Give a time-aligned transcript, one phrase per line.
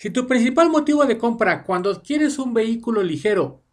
[0.00, 3.64] Si tu principal motivo de compra cuando adquieres un vehículo ligero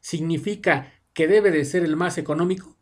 [0.00, 2.76] significa que debe de ser el más económico,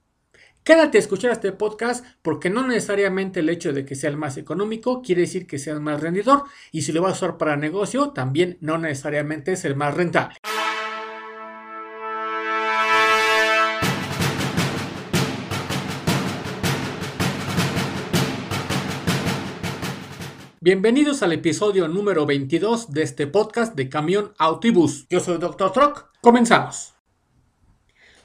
[0.63, 4.39] quédate a escuchar este podcast porque no necesariamente el hecho de que sea el más
[4.39, 7.59] económico quiere decir que sea el más rendidor y si lo vas a usar para
[7.59, 10.37] negocio también no necesariamente es el más rentable.
[20.65, 25.07] Bienvenidos al episodio número 22 de este podcast de Camión Autobús.
[25.11, 25.73] Yo soy Dr.
[25.73, 26.07] Truck.
[26.23, 26.95] Comenzamos.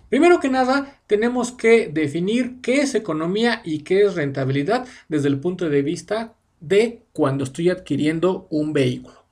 [0.07, 5.41] Primero que nada, tenemos que definir qué es economía y qué es rentabilidad desde el
[5.41, 9.25] punto de vista de cuando estoy adquiriendo un vehículo.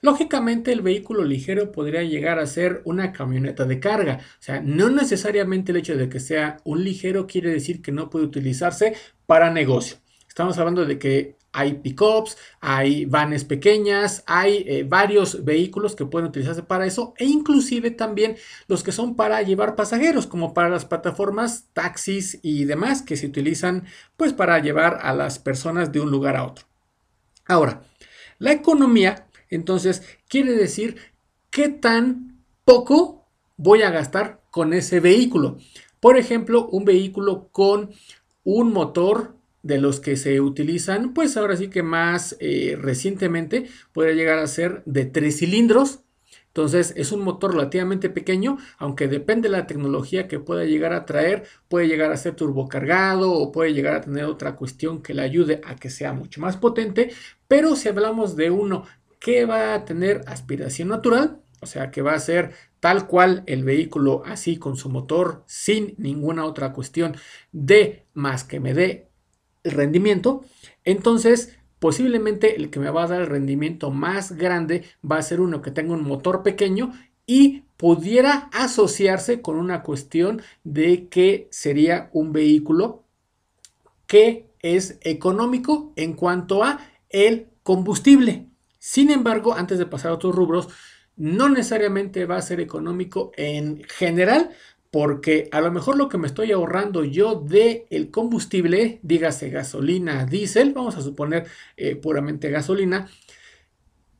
[0.00, 4.20] Lógicamente el vehículo ligero podría llegar a ser una camioneta de carga.
[4.38, 8.08] O sea, no necesariamente el hecho de que sea un ligero quiere decir que no
[8.08, 8.94] puede utilizarse
[9.26, 9.96] para negocio.
[10.28, 16.28] Estamos hablando de que hay pickups, hay vanes pequeñas, hay eh, varios vehículos que pueden
[16.28, 18.36] utilizarse para eso e inclusive también
[18.68, 23.26] los que son para llevar pasajeros, como para las plataformas taxis y demás que se
[23.26, 23.84] utilizan
[24.16, 26.64] pues para llevar a las personas de un lugar a otro.
[27.46, 27.82] Ahora,
[28.38, 30.96] la economía entonces quiere decir
[31.50, 33.26] qué tan poco
[33.56, 35.58] voy a gastar con ese vehículo.
[36.00, 37.90] Por ejemplo, un vehículo con
[38.44, 44.14] un motor de los que se utilizan, pues ahora sí que más eh, recientemente puede
[44.14, 46.00] llegar a ser de tres cilindros.
[46.48, 51.06] Entonces es un motor relativamente pequeño, aunque depende de la tecnología que pueda llegar a
[51.06, 55.22] traer, puede llegar a ser turbocargado o puede llegar a tener otra cuestión que le
[55.22, 57.10] ayude a que sea mucho más potente.
[57.48, 58.84] Pero si hablamos de uno
[59.18, 63.64] que va a tener aspiración natural, o sea que va a ser tal cual el
[63.64, 67.16] vehículo así con su motor sin ninguna otra cuestión
[67.52, 69.11] de más que me dé
[69.64, 70.44] el rendimiento,
[70.84, 75.40] entonces posiblemente el que me va a dar el rendimiento más grande va a ser
[75.40, 76.92] uno que tenga un motor pequeño
[77.26, 83.04] y pudiera asociarse con una cuestión de que sería un vehículo
[84.06, 88.46] que es económico en cuanto a el combustible.
[88.78, 90.68] Sin embargo, antes de pasar a otros rubros,
[91.16, 94.50] no necesariamente va a ser económico en general,
[94.92, 100.26] porque a lo mejor lo que me estoy ahorrando yo de el combustible, dígase gasolina,
[100.26, 101.46] diésel, vamos a suponer
[101.78, 103.08] eh, puramente gasolina,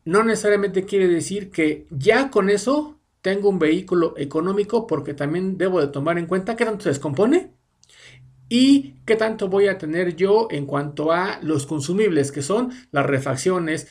[0.07, 5.79] no necesariamente quiere decir que ya con eso tengo un vehículo económico porque también debo
[5.79, 7.53] de tomar en cuenta qué tanto se descompone
[8.49, 13.05] y qué tanto voy a tener yo en cuanto a los consumibles que son las
[13.05, 13.89] refacciones,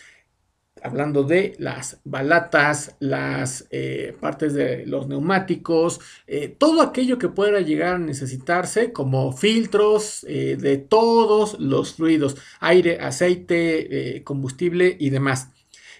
[0.81, 7.59] hablando de las balatas, las eh, partes de los neumáticos, eh, todo aquello que pueda
[7.62, 15.50] llegar a necesitarse como filtros eh, de todos los fluidos, aire, aceite, combustible y demás.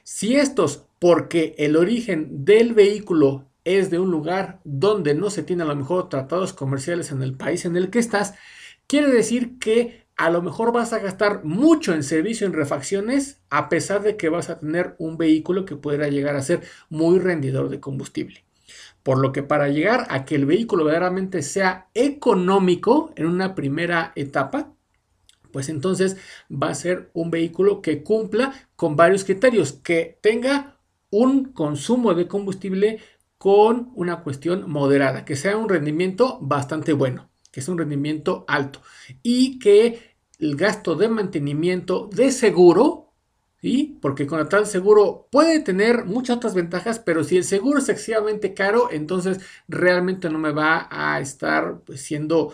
[0.03, 5.63] Si estos, porque el origen del vehículo es de un lugar donde no se tiene
[5.63, 8.34] a lo mejor tratados comerciales en el país en el que estás,
[8.88, 13.70] quiere decir que a lo mejor vas a gastar mucho en servicio en refacciones a
[13.70, 17.70] pesar de que vas a tener un vehículo que pudiera llegar a ser muy rendidor
[17.70, 18.44] de combustible.
[19.04, 24.12] Por lo que para llegar a que el vehículo verdaderamente sea económico en una primera
[24.16, 24.74] etapa,
[25.52, 26.18] pues entonces
[26.52, 30.78] va a ser un vehículo que cumpla con varios criterios, que tenga
[31.10, 33.00] un consumo de combustible
[33.38, 38.81] con una cuestión moderada, que sea un rendimiento bastante bueno, que sea un rendimiento alto
[39.22, 43.13] y que el gasto de mantenimiento de seguro,
[43.62, 44.00] ¿sí?
[44.01, 48.53] Porque con tal seguro puede tener muchas otras ventajas, pero si el seguro es excesivamente
[48.53, 52.53] caro, entonces realmente no me va a estar pues, siendo,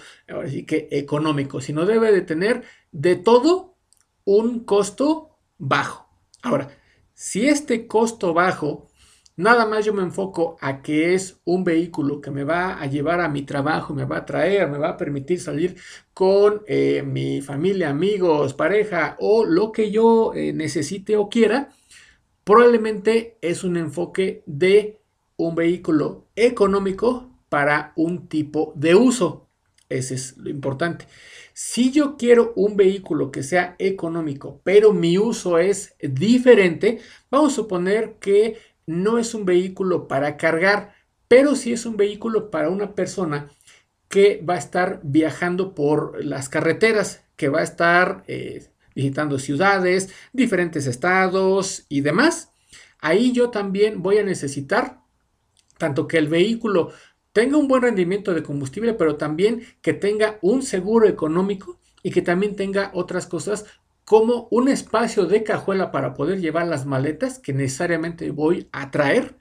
[0.67, 3.77] que económico, sino debe de tener de todo
[4.25, 6.09] un costo bajo.
[6.41, 6.69] Ahora,
[7.13, 8.89] si este costo bajo
[9.37, 13.21] Nada más yo me enfoco a que es un vehículo que me va a llevar
[13.21, 15.75] a mi trabajo, me va a traer, me va a permitir salir
[16.11, 21.69] con eh, mi familia, amigos, pareja o lo que yo eh, necesite o quiera.
[22.43, 25.01] Probablemente es un enfoque de
[25.35, 29.49] un vehículo económico para un tipo de uso.
[29.87, 31.05] Ese es lo importante.
[31.53, 37.55] Si yo quiero un vehículo que sea económico, pero mi uso es diferente, vamos a
[37.57, 38.57] suponer que
[38.87, 40.95] no es un vehículo para cargar,
[41.27, 43.51] pero sí es un vehículo para una persona
[44.09, 50.09] que va a estar viajando por las carreteras, que va a estar eh, visitando ciudades,
[50.31, 52.51] diferentes estados y demás.
[52.99, 55.01] Ahí yo también voy a necesitar
[55.77, 56.91] tanto que el vehículo
[57.33, 62.21] tenga un buen rendimiento de combustible, pero también que tenga un seguro económico y que
[62.21, 63.65] también tenga otras cosas
[64.07, 69.35] como un espacio de cajuela para poder llevar las maletas que necesariamente voy a traer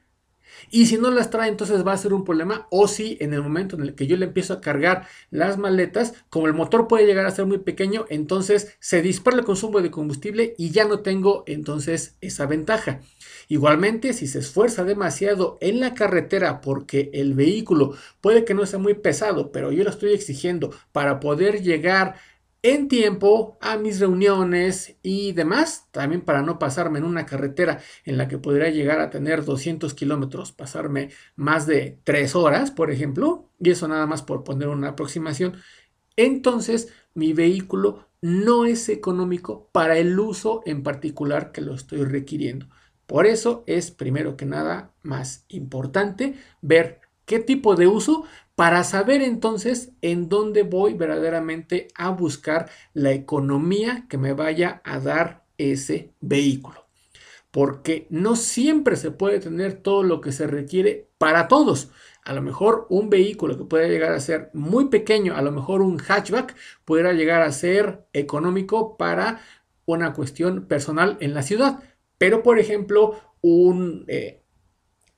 [0.70, 2.66] y si no las trae, entonces va a ser un problema.
[2.70, 6.14] O si en el momento en el que yo le empiezo a cargar las maletas,
[6.30, 9.90] como el motor puede llegar a ser muy pequeño, entonces se dispara el consumo de
[9.90, 13.00] combustible y ya no tengo entonces esa ventaja.
[13.48, 18.78] Igualmente, si se esfuerza demasiado en la carretera porque el vehículo puede que no sea
[18.78, 22.16] muy pesado, pero yo lo estoy exigiendo para poder llegar
[22.62, 28.16] en tiempo a mis reuniones y demás, también para no pasarme en una carretera en
[28.18, 33.50] la que podría llegar a tener 200 kilómetros, pasarme más de 3 horas, por ejemplo,
[33.60, 35.56] y eso nada más por poner una aproximación,
[36.16, 42.68] entonces mi vehículo no es económico para el uso en particular que lo estoy requiriendo.
[43.06, 48.24] Por eso es primero que nada más importante ver qué tipo de uso
[48.54, 54.98] para saber entonces en dónde voy verdaderamente a buscar la economía que me vaya a
[54.98, 56.86] dar ese vehículo.
[57.50, 61.90] Porque no siempre se puede tener todo lo que se requiere para todos.
[62.24, 65.82] A lo mejor un vehículo que puede llegar a ser muy pequeño, a lo mejor
[65.82, 69.40] un hatchback, pudiera llegar a ser económico para
[69.84, 71.82] una cuestión personal en la ciudad.
[72.18, 74.42] Pero, por ejemplo, un eh,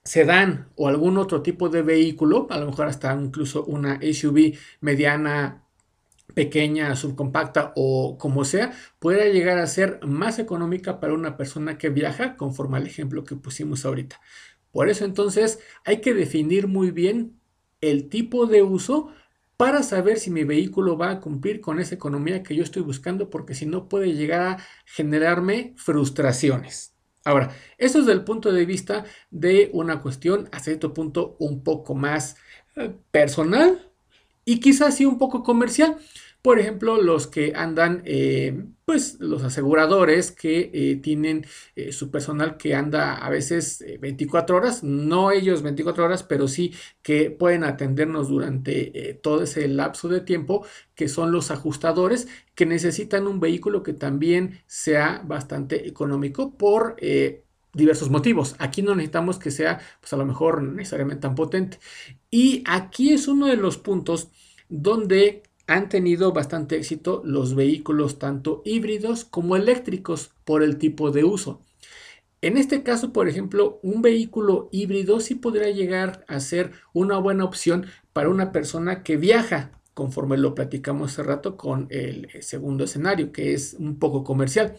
[0.08, 5.64] sedán o algún otro tipo de vehículo, a lo mejor hasta incluso una SUV mediana,
[6.34, 11.90] pequeña, subcompacta o como sea, pueda llegar a ser más económica para una persona que
[11.90, 14.20] viaja, conforme al ejemplo que pusimos ahorita.
[14.72, 17.38] Por eso entonces hay que definir muy bien
[17.82, 19.10] el tipo de uso
[19.58, 23.28] para saber si mi vehículo va a cumplir con esa economía que yo estoy buscando,
[23.28, 26.97] porque si no puede llegar a generarme frustraciones.
[27.28, 31.94] Ahora, eso es del punto de vista de una cuestión a cierto punto un poco
[31.94, 32.36] más
[32.74, 33.92] eh, personal
[34.46, 35.98] y quizás sí un poco comercial.
[36.42, 41.44] Por ejemplo, los que andan, eh, pues los aseguradores que eh, tienen
[41.74, 46.72] eh, su personal que anda a veces 24 horas, no ellos 24 horas, pero sí
[47.02, 50.64] que pueden atendernos durante todo ese lapso de tiempo,
[50.94, 56.96] que son los ajustadores que necesitan un vehículo que también sea bastante económico por
[57.74, 58.54] diversos motivos.
[58.58, 61.78] Aquí no necesitamos que sea, pues a lo mejor necesariamente tan potente.
[62.30, 64.30] Y aquí es uno de los puntos
[64.68, 71.24] donde han tenido bastante éxito los vehículos tanto híbridos como eléctricos por el tipo de
[71.24, 71.62] uso.
[72.40, 77.44] En este caso, por ejemplo, un vehículo híbrido sí podría llegar a ser una buena
[77.44, 83.30] opción para una persona que viaja, conforme lo platicamos hace rato con el segundo escenario,
[83.30, 84.78] que es un poco comercial.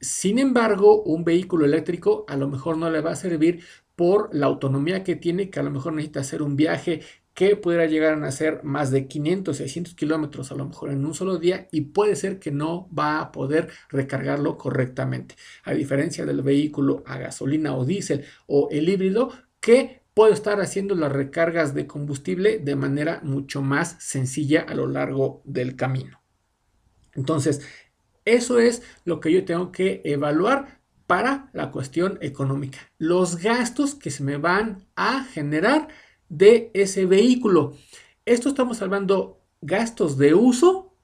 [0.00, 3.62] Sin embargo, un vehículo eléctrico a lo mejor no le va a servir
[3.94, 7.02] por la autonomía que tiene, que a lo mejor necesita hacer un viaje
[7.36, 11.12] que pudiera llegar a ser más de 500, 600 kilómetros a lo mejor en un
[11.12, 15.34] solo día y puede ser que no va a poder recargarlo correctamente.
[15.62, 20.94] A diferencia del vehículo a gasolina o diésel o el híbrido que puede estar haciendo
[20.94, 26.22] las recargas de combustible de manera mucho más sencilla a lo largo del camino.
[27.12, 27.60] Entonces,
[28.24, 32.78] eso es lo que yo tengo que evaluar para la cuestión económica.
[32.96, 35.88] Los gastos que se me van a generar
[36.28, 37.74] de ese vehículo.
[38.24, 40.94] Esto estamos hablando gastos de uso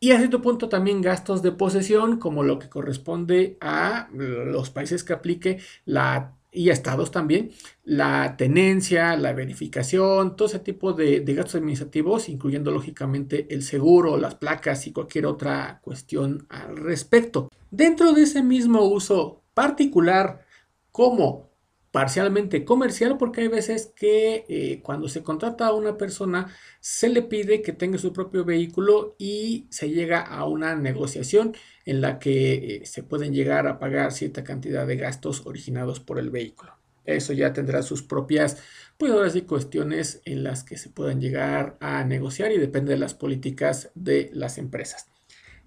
[0.00, 5.02] y a cierto punto también gastos de posesión, como lo que corresponde a los países
[5.02, 7.50] que aplique la y a estados también,
[7.84, 14.34] la tenencia, la verificación, todo ese tipo de, gastos administrativos, incluyendo lógicamente el seguro, las
[14.34, 17.50] placas y cualquier otra cuestión al respecto.
[17.70, 20.46] Dentro de ese mismo uso particular
[20.90, 21.47] como
[21.90, 27.22] parcialmente comercial porque hay veces que eh, cuando se contrata a una persona se le
[27.22, 31.54] pide que tenga su propio vehículo y se llega a una negociación
[31.86, 36.18] en la que eh, se pueden llegar a pagar cierta cantidad de gastos originados por
[36.18, 36.78] el vehículo.
[37.06, 38.58] Eso ya tendrá sus propias,
[38.98, 42.98] pues ahora sí, cuestiones en las que se puedan llegar a negociar y depende de
[42.98, 45.08] las políticas de las empresas.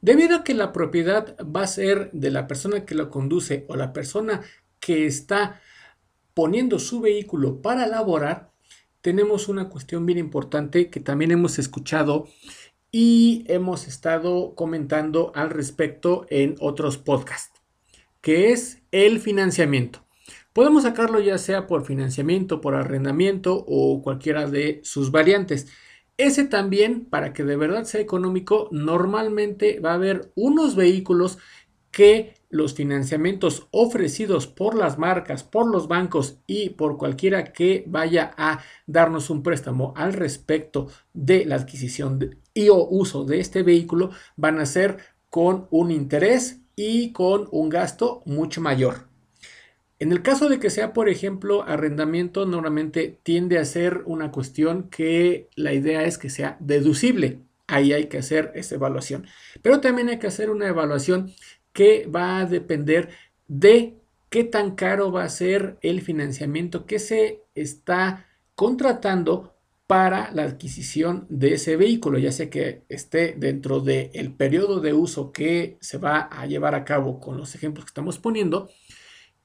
[0.02, 3.76] Debido a que la propiedad va a ser de la persona que lo conduce o
[3.76, 4.42] la persona
[4.80, 5.62] que está
[6.34, 8.52] poniendo su vehículo para laborar,
[9.02, 12.28] tenemos una cuestión bien importante que también hemos escuchado
[12.92, 17.62] y hemos estado comentando al respecto en otros podcasts,
[18.22, 20.06] que es el financiamiento.
[20.54, 25.68] Podemos sacarlo ya sea por financiamiento, por arrendamiento o cualquiera de sus variantes.
[26.18, 31.38] Ese también, para que de verdad sea económico, normalmente va a haber unos vehículos
[31.90, 38.34] que los financiamientos ofrecidos por las marcas, por los bancos y por cualquiera que vaya
[38.38, 44.12] a darnos un préstamo al respecto de la adquisición y o uso de este vehículo
[44.36, 44.98] van a ser
[45.30, 49.12] con un interés y con un gasto mucho mayor.
[50.00, 54.90] En el caso de que sea, por ejemplo, arrendamiento, normalmente tiende a ser una cuestión
[54.90, 57.40] que la idea es que sea deducible.
[57.68, 59.28] Ahí hay que hacer esa evaluación.
[59.62, 61.32] Pero también hay que hacer una evaluación
[61.74, 63.10] que va a depender
[63.48, 63.98] de
[64.30, 69.56] qué tan caro va a ser el financiamiento que se está contratando
[69.88, 75.34] para la adquisición de ese vehículo, ya sea que esté dentro del periodo de uso
[75.34, 78.70] que se va a llevar a cabo con los ejemplos que estamos poniendo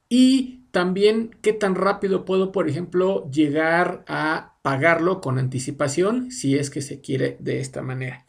[0.07, 6.69] y también qué tan rápido puedo, por ejemplo, llegar a pagarlo con anticipación si es
[6.69, 8.26] que se quiere de esta manera.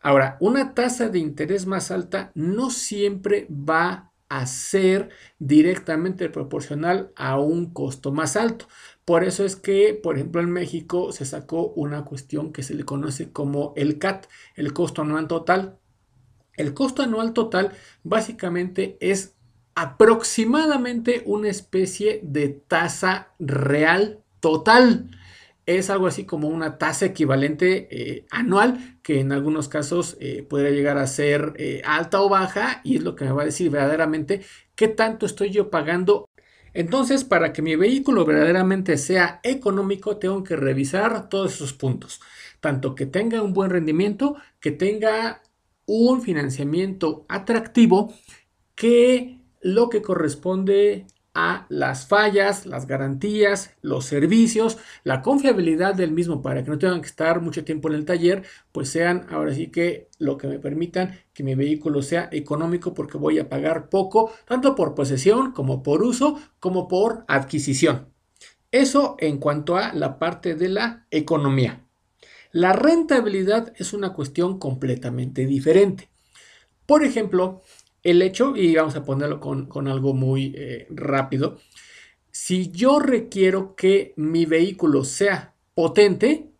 [0.00, 7.38] Ahora, una tasa de interés más alta no siempre va a ser directamente proporcional a
[7.38, 8.66] un costo más alto.
[9.04, 12.84] Por eso es que, por ejemplo, en México se sacó una cuestión que se le
[12.84, 14.26] conoce como el CAT,
[14.56, 15.78] el costo anual total.
[16.56, 17.72] El costo anual total
[18.02, 19.34] básicamente es
[19.74, 25.10] aproximadamente una especie de tasa real total.
[25.66, 30.70] Es algo así como una tasa equivalente eh, anual que en algunos casos eh, podría
[30.70, 33.70] llegar a ser eh, alta o baja y es lo que me va a decir
[33.70, 34.42] verdaderamente
[34.76, 36.28] qué tanto estoy yo pagando
[36.76, 42.20] entonces, para que mi vehículo verdaderamente sea económico, tengo que revisar todos esos puntos.
[42.60, 45.40] Tanto que tenga un buen rendimiento, que tenga
[45.86, 48.12] un financiamiento atractivo,
[48.74, 56.40] que lo que corresponde a las fallas, las garantías, los servicios, la confiabilidad del mismo
[56.40, 59.66] para que no tengan que estar mucho tiempo en el taller, pues sean ahora sí
[59.66, 64.32] que lo que me permitan que mi vehículo sea económico porque voy a pagar poco,
[64.46, 68.08] tanto por posesión como por uso, como por adquisición.
[68.72, 71.84] Eso en cuanto a la parte de la economía.
[72.50, 76.08] La rentabilidad es una cuestión completamente diferente.
[76.86, 77.62] Por ejemplo,
[78.06, 81.58] el hecho, y vamos a ponerlo con, algo muy eh, rápido,
[82.30, 86.52] si yo requiero que mi vehículo sea potente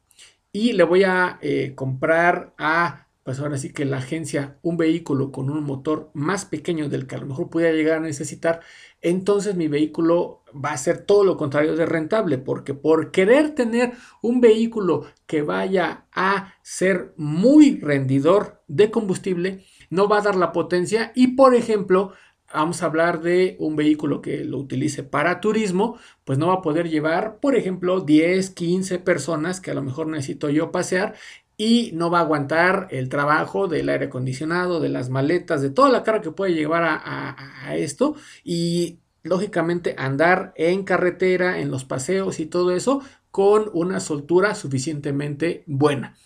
[0.51, 5.49] y le voy a eh, comprar a, pues ahora que la agencia, un vehículo con
[5.49, 8.61] un motor más pequeño del que a lo mejor pudiera llegar a necesitar,
[9.01, 13.93] entonces mi vehículo va a ser todo lo contrario de rentable, porque por querer tener
[14.21, 20.53] un vehículo que vaya a ser muy rendidor de combustible, no va a dar la
[20.53, 22.13] potencia y por ejemplo
[22.53, 26.63] vamos a hablar de un vehículo que lo utilice para turismo, pues no va a
[26.63, 31.15] poder llevar, por ejemplo, 10, 15 personas que a lo mejor necesito yo pasear
[31.57, 35.89] y no va a aguantar el trabajo del aire acondicionado, de las maletas, de toda
[35.89, 38.15] la carga que puede llevar a, a esto
[38.45, 45.65] y lógicamente andar en carretera, en los paseos y todo eso con una soltura suficientemente
[45.67, 46.17] buena.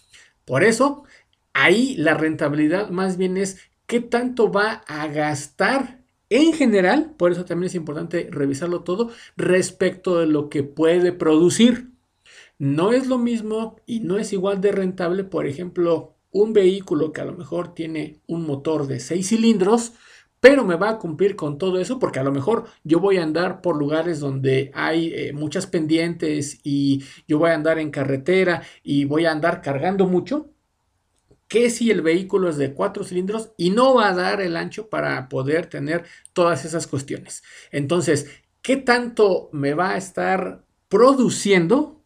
[0.45, 1.05] Por eso
[1.53, 7.45] Ahí la rentabilidad más bien es qué tanto va a gastar en general, por eso
[7.45, 11.91] también es importante revisarlo todo respecto de lo que puede producir.
[12.59, 17.21] No es lo mismo y no es igual de rentable, por ejemplo, un vehículo que
[17.21, 19.95] a lo mejor tiene un motor de 6 cilindros,
[20.39, 23.25] pero me va a cumplir con todo eso porque a lo mejor yo voy a
[23.25, 28.63] andar por lugares donde hay eh, muchas pendientes y yo voy a andar en carretera
[28.85, 30.51] y voy a andar cargando mucho
[31.51, 34.89] que si el vehículo es de cuatro cilindros y no va a dar el ancho
[34.89, 37.43] para poder tener todas esas cuestiones.
[37.73, 38.29] Entonces,
[38.63, 42.01] ¿qué tanto me va a estar produciendo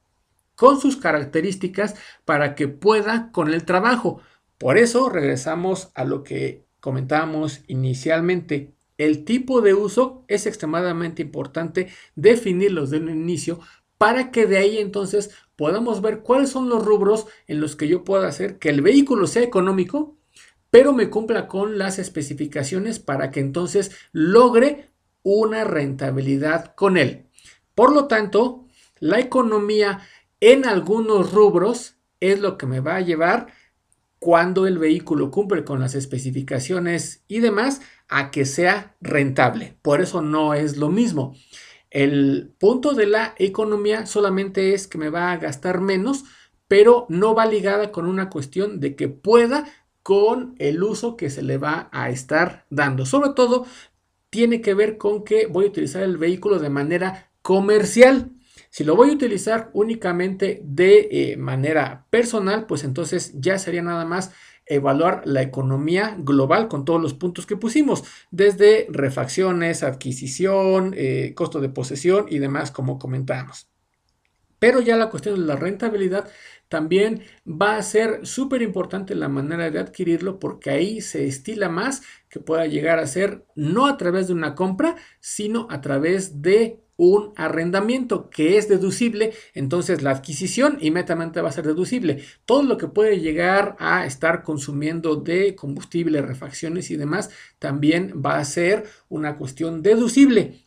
[0.54, 4.22] con sus características para que pueda con el trabajo?
[4.56, 8.72] Por eso regresamos a lo que comentábamos inicialmente.
[8.96, 13.60] El tipo de uso es extremadamente importante definirlos desde el inicio
[13.98, 18.04] para que de ahí entonces podamos ver cuáles son los rubros en los que yo
[18.04, 20.16] puedo hacer que el vehículo sea económico,
[20.70, 24.90] pero me cumpla con las especificaciones para que entonces logre
[25.22, 27.26] una rentabilidad con él.
[27.74, 28.66] Por lo tanto,
[28.98, 30.00] la economía
[30.40, 33.48] en algunos rubros es lo que me va a llevar
[34.18, 39.76] cuando el vehículo cumple con las especificaciones y demás a que sea rentable.
[39.82, 41.34] Por eso no es lo mismo.
[41.94, 46.24] El punto de la economía solamente es que me va a gastar menos,
[46.66, 49.64] pero no va ligada con una cuestión de que pueda
[50.02, 53.06] con el uso que se le va a estar dando.
[53.06, 53.64] Sobre todo,
[54.28, 58.32] tiene que ver con que voy a utilizar el vehículo de manera comercial.
[58.70, 64.04] Si lo voy a utilizar únicamente de eh, manera personal, pues entonces ya sería nada
[64.04, 64.32] más
[64.66, 71.60] evaluar la economía global con todos los puntos que pusimos, desde refacciones, adquisición, eh, costo
[71.60, 73.68] de posesión y demás, como comentamos.
[74.58, 76.28] Pero ya la cuestión de la rentabilidad
[76.68, 82.02] también va a ser súper importante la manera de adquirirlo porque ahí se estila más
[82.28, 86.83] que pueda llegar a ser no a través de una compra, sino a través de
[86.96, 92.22] un arrendamiento que es deducible, entonces la adquisición inmediatamente va a ser deducible.
[92.44, 98.38] Todo lo que puede llegar a estar consumiendo de combustible, refacciones y demás, también va
[98.38, 100.66] a ser una cuestión deducible.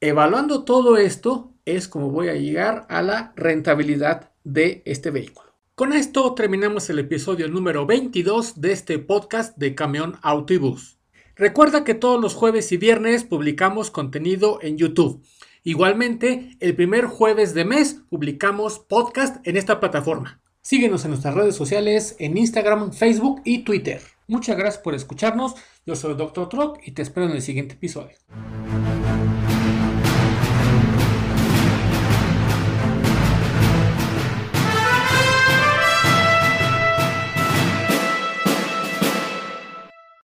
[0.00, 5.52] Evaluando todo esto es como voy a llegar a la rentabilidad de este vehículo.
[5.74, 11.01] Con esto terminamos el episodio número 22 de este podcast de Camión Autobús.
[11.42, 15.24] Recuerda que todos los jueves y viernes publicamos contenido en YouTube.
[15.64, 20.40] Igualmente, el primer jueves de mes publicamos podcast en esta plataforma.
[20.60, 24.00] Síguenos en nuestras redes sociales en Instagram, Facebook y Twitter.
[24.28, 25.56] Muchas gracias por escucharnos.
[25.84, 26.48] Yo soy Dr.
[26.48, 28.14] Trock y te espero en el siguiente episodio.